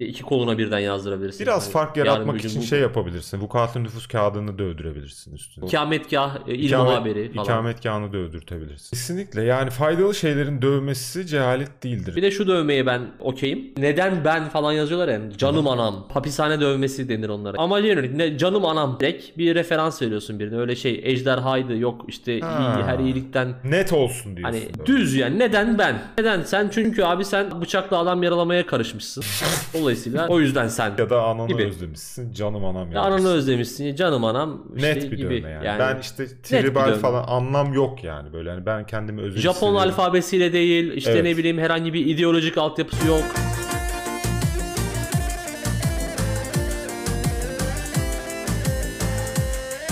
[0.00, 1.46] iki koluna birden yazdırabilirsin.
[1.46, 3.40] Biraz Hani fark yaratmak için bu- şey yapabilirsin.
[3.40, 5.66] Vukuatlı nüfus kağıdını dövdürebilirsin üstüne.
[5.66, 7.44] İkametgah, e, il İkamet- muhabiri falan.
[7.44, 8.90] İkametgahını dövdürtebilirsin.
[8.96, 12.16] Kesinlikle yani faydalı şeylerin dövmesi cehalet değildir.
[12.16, 13.72] Bir de şu dövmeye ben okeyim.
[13.76, 15.20] Neden ben falan yazıyorlar ya.
[15.38, 16.08] Canım anam.
[16.12, 17.58] Hapishane dövmesi denir onlara.
[17.58, 18.14] Amaca yönelik.
[18.14, 18.96] Ne, canım anam.
[19.00, 20.56] Direkt bir referans veriyorsun birine.
[20.58, 22.76] Öyle şey ejderhaydı yok işte Ha.
[22.78, 23.54] iyi, her iyilikten.
[23.64, 24.58] Net olsun diyorsun.
[24.58, 24.86] Hani böyle.
[24.86, 25.38] düz yani.
[25.38, 26.02] Neden ben?
[26.18, 26.68] Neden sen?
[26.74, 29.24] Çünkü abi sen bıçakla adam yaralamaya karışmışsın.
[29.88, 30.92] Dolayısıyla o yüzden sen.
[30.98, 31.62] Ya da ananı gibi.
[31.64, 32.32] özlemişsin.
[32.32, 33.00] Canım anam Ya.
[33.00, 33.94] Ananı özlemişsin.
[33.96, 34.64] Canım anam.
[34.76, 35.42] işte Net bir gibi.
[35.42, 35.78] dövme yani.
[35.78, 38.50] Ben işte tribal falan anlam yok yani böyle.
[38.50, 39.76] Hani ben kendimi özel Japon hissediyorum.
[39.76, 40.92] alfabesiyle değil.
[40.92, 41.24] işte Evet.
[41.24, 43.24] ne bileyim herhangi bir ideolojik altyapısı yok.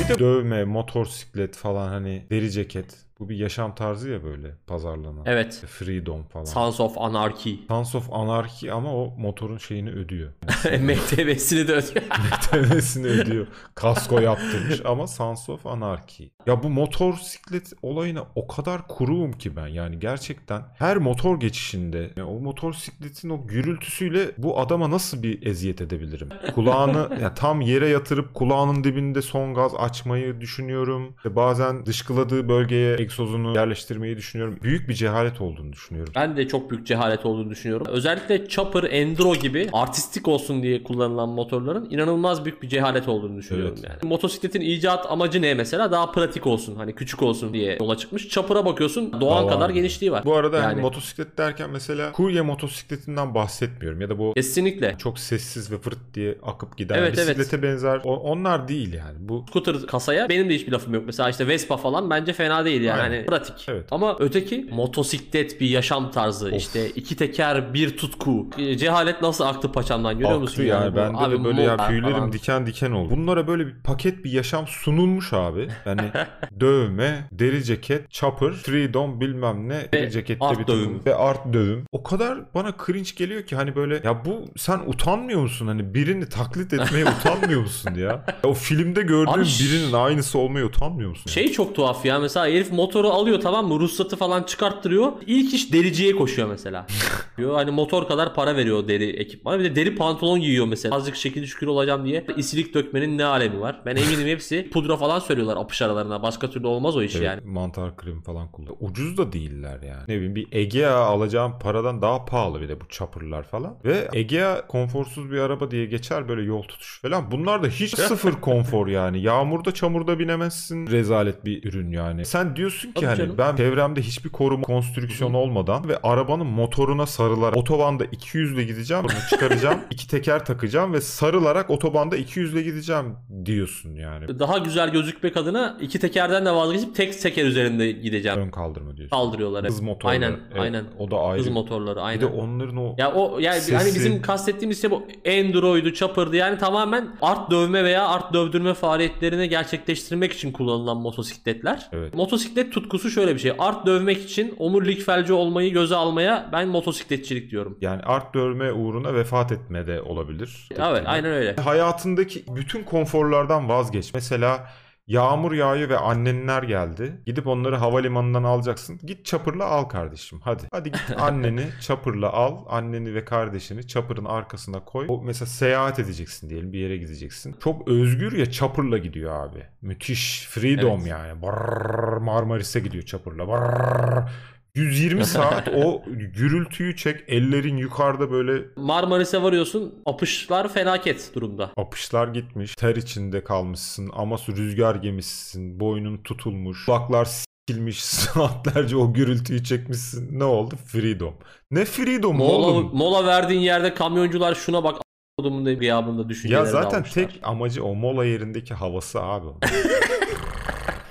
[0.01, 2.87] Bir de dövme, motosiklet falan hani deri ceket.
[3.23, 5.23] Bu bir yaşam tarzı ya böyle pazarlanan.
[5.27, 5.65] Evet.
[5.67, 6.45] Freedom falan.
[6.45, 7.55] Sons of Anarchy.
[7.69, 10.33] Sons of Anarchy ama o motorun şeyini ödüyor.
[10.81, 12.05] MTV'sini de ödüyor.
[12.51, 13.47] TV'sini ödüyor.
[13.75, 16.29] Kasko yaptırmış ama Sons of Anarchy.
[16.47, 19.67] Ya bu motosiklet olayına o kadar kuruğum ki ben.
[19.67, 25.81] Yani gerçekten her motor geçişinde yani o motosikletin o gürültüsüyle bu adama nasıl bir eziyet
[25.81, 26.29] edebilirim?
[26.55, 31.15] Kulağını ya tam yere yatırıp kulağının dibinde son gaz açmayı düşünüyorum.
[31.17, 34.59] İşte bazen dışkıladığı bölgeye egzozunu yerleştirmeyi düşünüyorum.
[34.63, 36.13] Büyük bir cehalet olduğunu düşünüyorum.
[36.17, 37.87] Ben de çok büyük cehalet olduğunu düşünüyorum.
[37.91, 43.75] Özellikle Chopper, Enduro gibi artistik olsun diye kullanılan motorların inanılmaz büyük bir cehalet olduğunu düşünüyorum
[43.81, 43.91] Evet.
[44.03, 44.09] yani.
[44.11, 45.91] Motosikletin icat amacı ne mesela?
[45.93, 48.29] Daha pratik olsun, hani küçük olsun diye yola çıkmış.
[48.29, 49.71] Chopper'a bakıyorsun doğan kadar var.
[49.71, 50.25] genişliği var.
[50.25, 50.81] Bu arada hani Yani.
[50.81, 54.95] motosiklet derken mesela kurye motosikletinden bahsetmiyorum ya da bu Kesinlikle.
[54.99, 57.39] çok sessiz ve fırt diye akıp giden Evet, evet.
[57.39, 59.17] bisiklete benzer o- onlar değil yani.
[59.19, 61.03] Bu Scooter kasaya benim de hiçbir lafım yok.
[61.07, 63.02] Mesela işte Vespa falan bence fena değil yani.
[63.03, 63.67] Hani pratik.
[63.69, 63.85] Evet.
[63.91, 66.51] Ama öteki motosiklet bir yaşam tarzı.
[66.57, 68.47] işte iki teker bir tutku.
[68.59, 70.63] E, Cehalet nasıl aktı paçamdan görüyor aktı musun?
[70.63, 70.97] yani, bu?
[70.97, 72.33] bende de böyle ya motor tüylerim falan.
[72.33, 73.11] diken diken oldu.
[73.11, 75.69] Bunlara böyle bir paket bir yaşam sunulmuş abi.
[75.87, 76.03] Yani
[76.61, 80.81] dövme, deri ceket, chopper, freedom bilmem ne, deri cekette art bir dövüm.
[80.91, 81.85] dövüm ve art dövüm.
[81.93, 86.29] O kadar bana cringe geliyor ki hani böyle ya bu sen utanmıyor musun hani birini
[86.29, 88.03] taklit etmeye utanmıyor musun ya?
[88.03, 91.25] Ya O filmde gördüğün Abi ş- birinin aynısı olmaya utanmıyor musun?
[91.27, 91.33] ya?
[91.33, 95.13] Şey çok tuhaf ya mesela herif motoru alıyor tamam mı ruhsatı falan çıkarttırıyor.
[95.27, 96.87] İlk iş dericiye koşuyor mesela.
[97.39, 99.59] diyor hani motor kadar para veriyor deri ekipmana.
[99.59, 100.97] Bir de deri pantolon giyiyor mesela.
[100.97, 102.27] Azıcık şekil şükür olacağım diye.
[102.37, 103.83] İsilik dökmenin ne alemi var.
[103.87, 106.23] Ben eminim hepsi pudra falan söylüyorlar apış aralarına.
[106.23, 107.41] Başka türlü olmaz o iş Evet, yani.
[107.45, 108.77] mantar kremi falan kullan.
[108.81, 110.03] Ucuz da değiller yani.
[110.09, 113.77] Ne bileyim bir Egea alacağım paradan daha pahalı bir de bu chopper'lar falan.
[113.85, 117.31] Ve Egea konforsuz bir araba diye geçer böyle yol tutuş falan.
[117.31, 119.23] Bunlar da hiç sıfır konfor yani.
[119.23, 120.87] Yağmurda çamurda binemezsin.
[120.87, 122.25] Rezalet bir ürün yani.
[122.25, 123.35] Sen diyorsun ki Tabii hani canım.
[123.39, 129.05] ben çevremde hiçbir koruma konstrüksiyon olmadan ve arabanın motoruna sarılarak otobanda 200 ile gideceğim.
[129.05, 129.81] Bunu çıkaracağım.
[129.91, 134.39] iki teker takacağım ve sarılarak otobanda 200 ile gideceğim diyorsun yani.
[134.39, 138.39] Daha güzel gözükmek adına iki tekerden de vazgeçip tek teker üzerinde gideceğim.
[138.39, 139.17] Ön kaldırma diyorsun.
[139.17, 139.65] Kaldırıyorlar.
[139.65, 140.13] Hız motorları.
[140.13, 140.85] Aynen Evet, aynen.
[140.99, 141.41] O da ayrı.
[141.41, 142.21] Hız motorları Bir aynen.
[142.21, 143.77] de onların o Ya o yani Sesi.
[143.77, 149.49] hani bizim kastettiğimiz şey bu Enduro'ydu, Chopper'dı yani tamamen art dövme veya art dövdürme faaliyetlerini
[149.49, 151.89] gerçekleştirmek için kullanılan motosikletler.
[151.93, 152.15] Evet.
[152.15, 153.53] Motosiklet tutkusu şöyle bir şey.
[153.59, 157.79] Art dövmek için omurilik felci olmayı göze almaya ben motosikletçilik diyorum.
[157.81, 160.69] yani art dövme uğruna vefat etme de olabilir.
[160.71, 161.57] Evet aynen öyle.
[161.57, 164.15] Hayatındaki bütün konforlardan vazgeç.
[164.15, 164.67] Mesela
[165.07, 167.21] yağmur yağıyor ve annenler geldi.
[167.27, 169.01] Gidip onları havalimanından alacaksın.
[169.03, 170.41] Git çapırla al kardeşim.
[170.45, 170.63] Hadi.
[170.73, 172.65] Hadi git anneni çapırla al.
[172.69, 175.07] Anneni ve kardeşini çapırın arkasına koy.
[175.09, 177.57] O mesela seyahat edeceksin diyelim bir yere gideceksin.
[177.65, 179.67] Çok özgür ya çapırla gidiyor abi.
[179.83, 180.47] Müthiş.
[180.51, 181.11] Freedom Evet.
[181.11, 181.43] yani.
[181.43, 183.49] Barrrr, Marmaris'e gidiyor çapırla.
[183.49, 184.29] Barrrr.
[184.75, 187.21] 120 saat o gürültüyü çek.
[187.29, 191.71] Ellerin yukarıda böyle Marmaris'e varıyorsun apışlar felaket durumda.
[191.77, 199.65] Apışlar gitmiş, ter içinde kalmışsın, ama rüzgar gemisin, boynun tutulmuş, kulaklar sikilmiş, saatlerce o gürültüyü
[199.65, 200.39] çekmişsin.
[200.39, 200.75] Ne oldu?
[200.87, 201.35] Freedom.
[201.71, 202.91] Ne freedom Mola, oğlum?
[202.97, 207.95] mola verdiğin yerde kamyoncular şuna bak a**odumun da gıyabında düşünceler Ya zaten tek amacı o
[207.95, 209.47] mola yerindeki havası abi.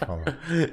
[0.05, 0.25] falan.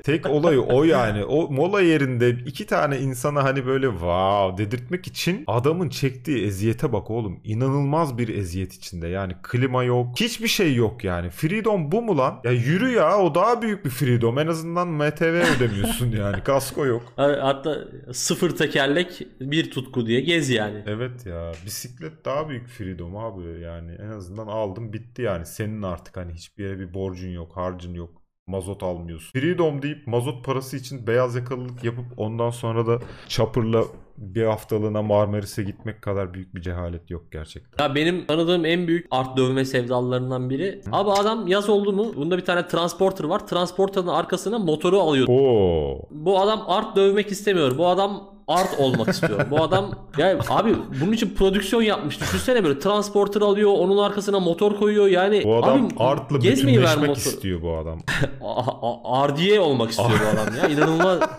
[0.02, 1.24] Tek olayı o yani.
[1.24, 7.11] O mola yerinde iki tane insana hani böyle wow dedirtmek için adamın çektiği eziyete bak
[7.11, 7.40] oğlum.
[7.44, 9.08] İnanılmaz bir eziyet içinde.
[9.08, 10.20] Yani klima yok.
[10.20, 11.30] Hiçbir şey yok yani.
[11.30, 12.40] Freedom bu mu lan?
[12.44, 14.38] Ya yürü ya o daha büyük bir freedom.
[14.38, 16.42] En azından MTV ödemiyorsun yani.
[16.42, 17.02] Kasko yok.
[17.16, 17.78] Hatta
[18.12, 20.82] sıfır tekerlek bir tutku diye gez yani.
[20.87, 26.16] Evet ya bisiklet daha büyük freedom abi yani en azından aldım bitti yani senin artık
[26.16, 29.40] hani hiçbir yere bir borcun yok harcın yok mazot almıyorsun.
[29.40, 33.84] Freedom deyip mazot parası için beyaz yakalılık yapıp ondan sonra da chopper'la
[34.18, 37.84] bir haftalığına Marmaris'e gitmek kadar büyük bir cehalet yok gerçekten.
[37.84, 40.80] Ya benim tanıdığım en büyük art dövme sevdalılarından biri.
[40.92, 43.46] Abi adam yaz oldu mu bunda bir tane transporter var.
[43.46, 45.26] Transporter'ın arkasına motoru alıyor.
[45.28, 46.08] Oo.
[46.11, 47.78] Bu adam art dövmek istemiyor.
[47.78, 49.50] Bu adam art olmak istiyor.
[49.50, 52.20] Bu adam ya abi bunun için prodüksiyon yapmış.
[52.20, 55.06] Düşünsene böyle transporter alıyor, onun arkasına motor koyuyor.
[55.06, 57.98] Yani Bu adam abi, ver bütünleşmek istiyor bu adam.
[58.42, 60.68] A- a- Ardiye olmak istiyor bu adam ya.
[60.68, 61.20] İnanılmaz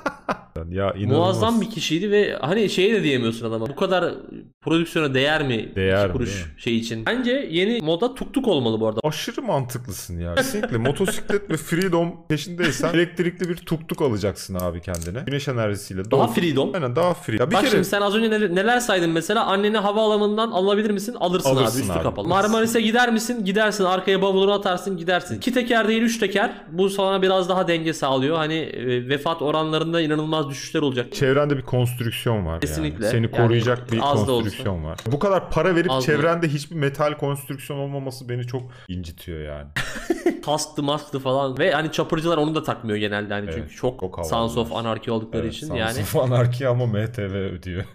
[0.70, 1.18] Ya inanılmaz.
[1.18, 3.68] muazzam bir kişiydi ve hani şey de diyemiyorsun adama.
[3.68, 4.14] Bu kadar
[4.62, 5.72] prodüksiyona değer mi?
[5.76, 6.62] Değer mi, kuruş mi?
[6.62, 7.06] şey için.
[7.06, 9.00] Bence yeni moda tuk tuk olmalı bu arada.
[9.04, 10.36] Aşırı mantıklısın ya.
[10.36, 15.20] Kesinlikle motosiklet ve freedom peşindeysen elektrikli bir tuktuk alacaksın abi kendine.
[15.26, 16.12] Güneş enerjisiyle.
[16.12, 16.72] Daha freedom.
[16.74, 17.38] Aynen daha free.
[17.40, 20.90] Ya bir Bak kere şimdi sen az önce neler, neler saydın mesela anneni havaalanından alabilir
[20.92, 21.16] misin?
[21.20, 22.04] Alırsın, Alırsın abi üstü abi.
[22.04, 22.28] kapalı.
[22.28, 23.46] Marmaris'e gider misin?
[23.46, 25.38] Gidersin arkaya bavulunu atarsın gidersin.
[25.38, 26.52] İki teker değil üç teker.
[26.72, 28.38] Bu sana biraz daha denge sağlıyor.
[28.38, 31.14] Hani e, vefat oranlarında inanılmaz düşüşler olacak.
[31.14, 33.06] çevrende bir konstrüksiyon var Kesinlikle.
[33.06, 33.12] yani.
[33.12, 35.00] Seni Yani koruyacak bir az da konstrüksiyon var.
[35.12, 39.68] Bu kadar para verip Az da çevrende hiçbir metal konstrüksiyon olmaması beni çok incitiyor yani.
[40.46, 44.26] Kasklı masktı falan ve hani çapırcılar onu da takmıyor genelde hani Evet, çünkü çok, çok.
[44.26, 46.00] Sons of Anarchy oldukları Evet, için Sons yani.
[46.02, 47.84] of Anarchy ama MTV ödüyor.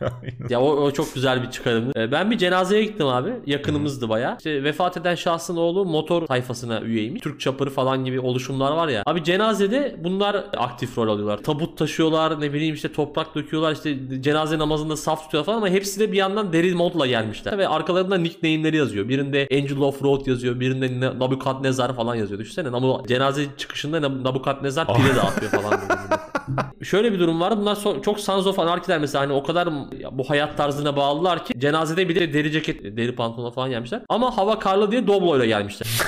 [0.50, 1.92] Ya o, o çok güzel bir çıkarımdı.
[2.00, 3.32] Ee, Ben bir cenazeye gittim abi.
[3.46, 4.34] Yakınımızdı baya.
[4.38, 7.22] İşte vefat eden şahsın oğlu motor tayfasına üyeymiş.
[7.22, 9.02] Türk çapırı falan gibi oluşumlar var ya.
[9.06, 11.38] Abi cenazede bunlar aktif rol alıyorlar.
[11.38, 16.00] Tabut taşıyorlar ne bileyim işte toprak döküyorlar işte cenaze namazında saf tutuyorlar falan ama hepsi
[16.00, 17.58] de bir yandan deri modla gelmişler.
[17.58, 19.08] Ve arkalarında nickname'leri yazıyor.
[19.08, 20.60] Birinde Angel of Road yazıyor.
[20.60, 22.40] Birinde Ne- Nabukadnezar falan yazıyor.
[22.40, 22.68] Düşünsene
[23.08, 25.80] cenaze çıkışında Nab- Nabukadnezar pile dağıtıyor falan.
[26.82, 27.58] Şöyle bir durum var.
[27.58, 29.68] Bunlar so- çok Sons of Anarchy'ler mesela hani o kadar
[30.12, 34.00] bu hayat tarzına bağlılar ki cenazede bir de deri ceket, deri pantolon falan gelmişler.
[34.08, 35.88] Ama hava karlı diye Doblo'yla gelmişler.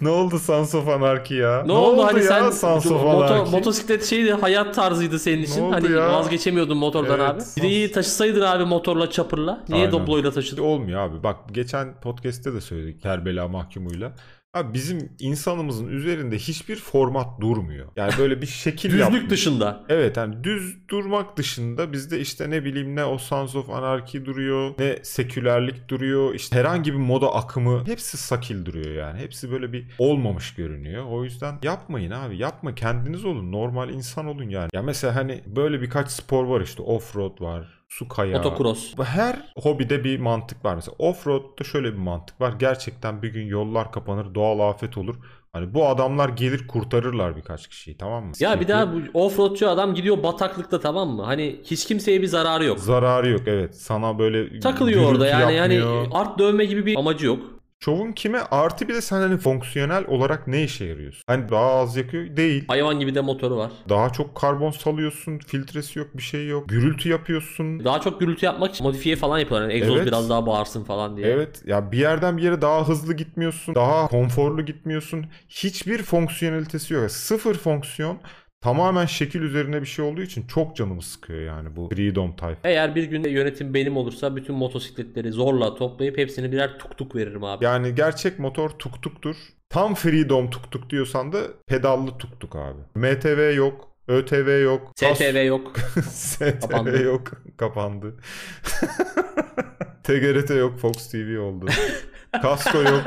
[0.00, 1.62] ne oldu Sons of Anarchy ya?
[1.66, 5.62] Ne, oldu, hani ya sen Sons of moto- motosiklet şeydi hayat tarzıydı senin için.
[5.62, 6.12] oldu Hani ya?
[6.12, 7.42] vazgeçemiyordun motordan Evet, abi.
[7.56, 9.64] Bir de iyi taşısaydın abi motorla çapırla.
[9.68, 9.92] Niye Aynen.
[10.00, 10.62] Doblo'yla taşıdın?
[10.62, 11.22] Olmuyor abi.
[11.22, 14.12] Bak geçen podcast'te de söyledik Kerbela mahkumuyla.
[14.54, 17.88] Abi bizim insanımızın üzerinde hiçbir format durmuyor.
[17.96, 18.90] Yani böyle bir şekil.
[18.98, 19.84] Düzlük dışında.
[19.88, 24.74] Evet yani düz durmak dışında bizde işte ne bileyim ne o Sons of Anarchy duruyor
[24.78, 29.90] ne sekülerlik duruyor işte herhangi bir moda akımı hepsi sakil duruyor yani hepsi böyle bir
[29.98, 35.16] olmamış görünüyor o yüzden yapmayın abi yapma kendiniz olun normal insan olun yani ya mesela
[35.16, 38.94] hani böyle birkaç spor var işte offroad var su kayağı Motocross.
[39.04, 40.74] her hobide bir mantık var.
[40.74, 42.52] Mesela offroad'da şöyle bir mantık var.
[42.58, 45.14] Gerçekten bir gün yollar kapanır, doğal afet olur.
[45.52, 48.32] Hani bu adamlar gelir kurtarırlar birkaç kişiyi tamam mı?
[48.40, 51.22] Ya bir Çünkü daha bu offroadçu adam gidiyor bataklıkta tamam mı?
[51.22, 52.78] Hani hiç kimseye bir zararı yok.
[52.78, 53.74] zararı yok evet.
[53.76, 56.06] Sana böyle Takılıyor orada yani yani yapmıyor.
[56.12, 57.53] art dövme gibi bir amacı yok.
[57.84, 58.38] Şovun kime?
[58.50, 61.22] Artı bir de sen hani fonksiyonel olarak ne işe yarıyorsun?
[61.26, 62.64] Hani daha az yakıyor değil.
[62.68, 63.70] Hayvan gibi de motoru var.
[63.88, 65.38] Daha çok karbon salıyorsun.
[65.38, 66.68] Filtresi yok bir şey yok.
[66.68, 67.84] Gürültü yapıyorsun.
[67.84, 69.68] Daha çok gürültü yapmak için modifiye falan yapıyorlar.
[69.68, 70.06] Yani egzoz Evet.
[70.06, 71.26] biraz daha bağırsın falan diye.
[71.26, 73.74] Evet ya bir yerden bir yere daha hızlı gitmiyorsun.
[73.74, 75.26] Daha konforlu gitmiyorsun.
[75.48, 77.10] Hiçbir fonksiyonelitesi yok.
[77.10, 78.18] Sıfır fonksiyon.
[78.64, 82.68] Tamamen şekil üzerine bir şey olduğu için çok canımı sıkıyor yani bu Freedom tayfa.
[82.68, 87.44] Eğer bir günde yönetim benim olursa bütün motosikletleri zorla toplayıp hepsini birer tuk tuk veririm
[87.44, 87.64] abi.
[87.64, 89.36] Yani gerçek motor tuk tuktur.
[89.68, 92.80] Tam Freedom tuk tuk diyorsan da pedallı tuk tuk abi.
[92.94, 93.88] MTV yok.
[94.08, 94.92] ÖTV yok.
[94.96, 95.72] STV yok.
[96.10, 97.02] STV Kapandı.
[97.02, 97.32] yok.
[97.56, 98.14] Kapandı.
[100.04, 100.78] TGRT yok.
[100.78, 101.66] Fox TV oldu.
[102.42, 103.04] Kasko yok.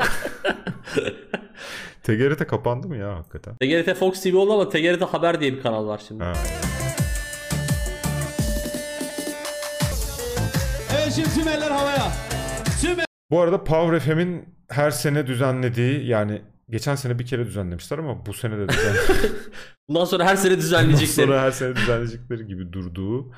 [2.08, 3.56] TGRT kapandı mı ya hakikaten?
[3.56, 6.24] TGRT Fox TV oldu ama TGRT Haber diye bir kanal var şimdi.
[6.24, 6.32] Ha.
[10.96, 12.12] Evet şimdi tüm eller havaya.
[12.80, 12.96] Tüm
[13.30, 18.32] Bu arada Power FM'in her sene düzenlediği yani geçen sene bir kere düzenlemişler ama bu
[18.32, 19.16] sene de düzenlemişler.
[19.88, 21.24] Bundan sonra her sene Ondan düzenleyecekler.
[21.24, 23.32] sonra her sene düzenleyecekleri gibi durduğu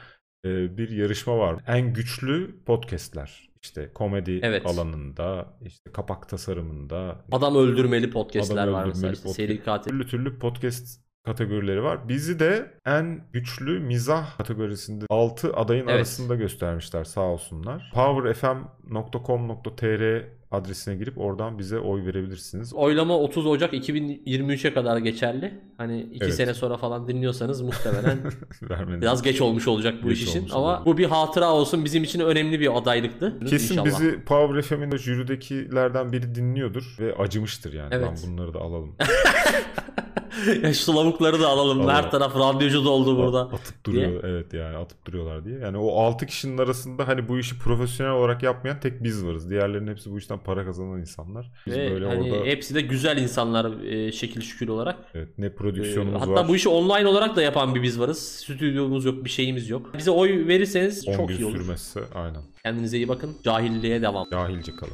[0.45, 1.57] e, bir yarışma var.
[1.67, 3.50] En güçlü podcastler.
[3.63, 4.67] İşte komedi Evet.
[4.67, 9.13] alanında, işte kapak tasarımında, Adam öldürmeli podcastler Adam var öldürmeli mesela.
[9.13, 9.37] işte podcast.
[9.37, 9.91] Seri katil.
[9.91, 12.09] türlü türlü podcast kategorileri var.
[12.09, 15.95] Bizi de en güçlü mizah kategorisinde 6 adayın Evet.
[15.97, 17.93] arasında göstermişler sağ olsunlar.
[17.95, 22.75] powerfm.com.tr adresine girip oradan bize oy verebilirsiniz.
[22.75, 25.61] Oylama 30 Ocak 2023'e kadar geçerli.
[25.77, 26.35] Hani 2 Evet.
[26.35, 28.19] sene sonra falan dinliyorsanız muhtemelen
[29.01, 30.49] biraz geç olmuş olacak bu Geç iş için.
[30.53, 30.87] Ama olabilir.
[30.87, 31.85] bu bir hatıra olsun.
[31.85, 33.39] Bizim için önemli bir adaylıktı.
[33.47, 33.87] Kesin İnşallah.
[33.87, 37.95] bizi Power FM'in de jüridekilerden biri dinliyordur ve acımıştır yani.
[37.95, 38.07] Evet.
[38.07, 38.97] Lan bunları da alalım.
[40.63, 41.81] ya şu lavukları da alalım.
[41.81, 41.95] Alalım.
[41.95, 43.41] Her taraf radyocu doldu burada.
[43.41, 45.59] Atıp duruyor evet yani atıp duruyorlar diye.
[45.59, 49.51] Yani o 6 kişinin arasında hani bu işi profesyonel olarak yapmayan tek biz varız.
[49.51, 51.51] Diğerlerinin hepsi bu işten para kazanan insanlar.
[51.67, 54.97] Biz Ve böyle hani orada hepsi de güzel insanlar e, şekil şükür olarak.
[55.15, 56.49] evet, ne E, prodüksiyonumuz hatta var.
[56.49, 58.19] bu işi online olarak da yapan bir biz varız.
[58.19, 59.95] Stüdyomuz yok, bir şeyimiz yok.
[59.99, 61.57] Bize oy verirseniz 10 çok gün iyi olur.
[61.59, 62.43] sürmezse aynen.
[62.63, 63.37] Kendinize iyi bakın.
[63.45, 64.27] Cahilliğe devam.
[64.31, 64.93] Cahilce kalın.